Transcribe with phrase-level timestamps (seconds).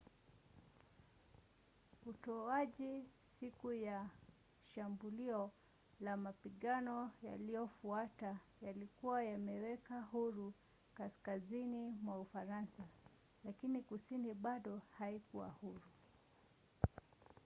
[2.05, 3.05] utuaji
[3.39, 4.09] siku ya
[4.63, 5.51] shambulio
[5.99, 10.53] na mapigano yaliyofuata yalikuwa yameweka huru
[10.95, 12.83] kaskazini mwa ufaransa
[13.43, 15.81] lakini kusini bado haikuwa huru